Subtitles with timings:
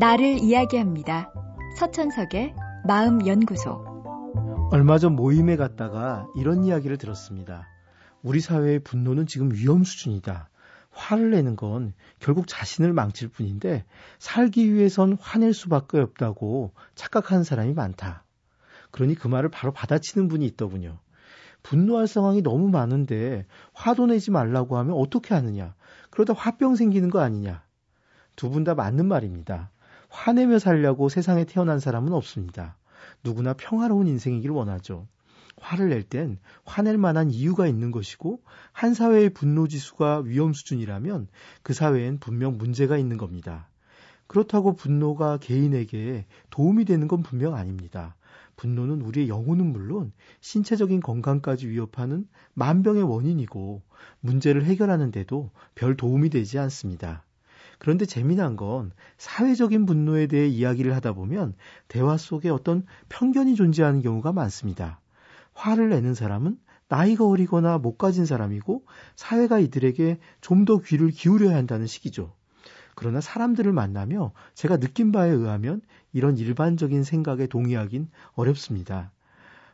[0.00, 1.30] 나를 이야기합니다.
[1.76, 2.54] 서천석의
[2.86, 3.90] 마음연구소.
[4.72, 7.66] 얼마 전 모임에 갔다가 이런 이야기를 들었습니다.
[8.22, 10.48] 우리 사회의 분노는 지금 위험 수준이다.
[10.90, 13.84] 화를 내는 건 결국 자신을 망칠 뿐인데
[14.18, 18.24] 살기 위해선 화낼 수밖에 없다고 착각하는 사람이 많다.
[18.90, 20.98] 그러니 그 말을 바로 받아치는 분이 있더군요.
[21.62, 25.74] 분노할 상황이 너무 많은데 화도 내지 말라고 하면 어떻게 하느냐.
[26.10, 27.62] 그러다 화병 생기는 거 아니냐.
[28.36, 29.70] 두 분 다 맞는 말입니다.
[30.08, 32.76] 화내며 살려고 세상에 태어난 사람은 없습니다.
[33.22, 35.06] 누구나 평화로운 인생이길 원하죠.
[35.60, 38.42] 화를 낼 땐 화낼 만한 이유가 있는 것이고
[38.72, 41.28] 한 사회의 분노 지수가 위험 수준이라면
[41.62, 43.68] 그 사회엔 분명 문제가 있는 겁니다.
[44.26, 48.16] 그렇다고 분노가 개인에게 도움이 되는 건 분명 아닙니다.
[48.60, 53.80] 분노는 우리의 영혼은 물론 신체적인 건강까지 위협하는 만병의 원인이고
[54.20, 57.24] 문제를 해결하는데도 별 도움이 되지 않습니다.
[57.78, 61.54] 그런데 재미난 건 사회적인 분노에 대해 이야기를 하다 보면
[61.88, 65.00] 대화 속에 어떤 편견이 존재하는 경우가 많습니다.
[65.54, 66.58] 화를 내는 사람은
[66.88, 68.84] 나이가 어리거나 못 가진 사람이고
[69.16, 72.34] 사회가 이들에게 좀 더 귀를 기울여야 한다는 식이죠.
[73.00, 75.80] 그러나 사람들을 만나며 제가 느낀 바에 의하면
[76.12, 79.10] 이런 일반적인 생각에 동의하긴 어렵습니다.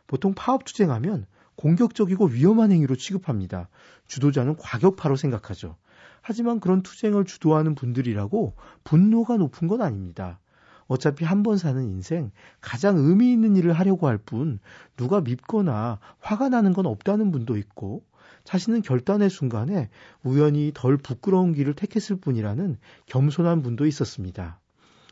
[0.07, 1.25] 보통 파업 투쟁하면
[1.57, 3.67] 공격적이고 위험한 행위로 취급합니다.
[4.07, 5.75] 주도자는 과격파로 생각하죠.
[6.21, 10.39] 하지만 그런 투쟁을 주도하는 분들이라고 분노가 높은 건 아닙니다.
[10.87, 12.31] 어차피 한 번 사는 인생
[12.61, 14.59] 가장 의미 있는 일을 하려고 할 뿐
[14.95, 18.05] 누가 밉거나 화가 나는 건 없다는 분도 있고
[18.43, 19.89] 자신은 결단의 순간에
[20.23, 24.59] 우연히 덜 부끄러운 길을 택했을 뿐이라는 겸손한 분도 있었습니다.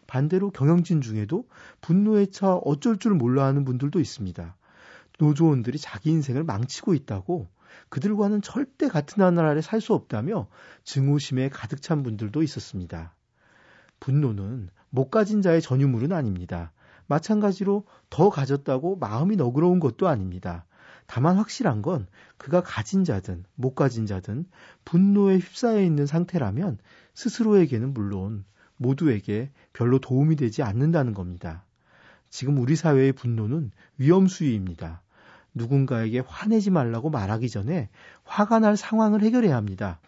[0.08, 1.48] 반대로 경영진 중에도
[1.82, 4.56] 분노에 차 어쩔 줄 몰라 하는 분들도 있습니다.
[5.20, 7.48] 노조원들이 자기 인생을 망치고 있다고
[7.90, 10.48] 그들과는 절대 같은 하늘 아래 살수 없다며
[10.84, 13.16] 증오심에 가득 찬 분들도 있었습니다.
[14.00, 16.72] 분노는 못 가진 자의 전유물은 아닙니다.
[17.08, 20.66] 마찬가지로 더 가졌다고 마음이 너그러운 것도 아닙니다.
[21.08, 22.08] 다만 확실한 건
[22.38, 24.46] 그가 가진 자든 못 가진 자든
[24.86, 26.78] 분노에 휩싸여 있는 상태라면
[27.14, 28.46] 스스로에게는 물론
[28.78, 31.64] 모두에게 별로 도움이 되지 않는다는 겁니다.
[32.30, 35.02] 지금 우리 사회의 분노는 위험수위입니다.
[35.54, 37.90] 누군가에게 화내지 말라고 말하기 전에
[38.26, 40.00] 화가 날 상황을 해결해야 합니다.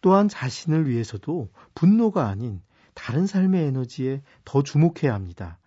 [0.00, 2.62] 또한 자신을 위해서도 분노가 아닌
[2.94, 5.58] 다른 삶의 에너지에 더 주목해야 합니다.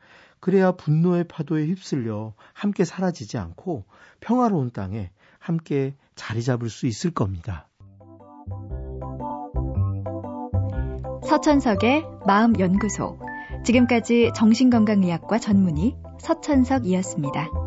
[0.45, 3.83] 그래야 분노의 파도에 휩쓸려 함께 사라지지 않고
[4.19, 7.67] 평화로운 땅에 함께 자리 잡을 수 있을 겁니다.
[11.27, 13.17] 서천석의 마음연구소.
[13.63, 17.64] 지금까지 정신건강의학과 전문의 서천석이었습니다.